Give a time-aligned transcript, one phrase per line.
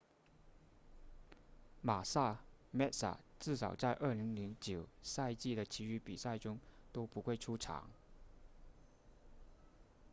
[1.83, 2.39] 马萨
[2.73, 6.59] massa 至少在2009赛季的其余比赛中
[6.91, 7.87] 都不会出场